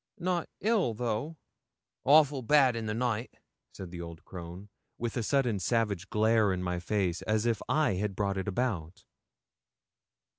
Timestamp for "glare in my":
6.09-6.79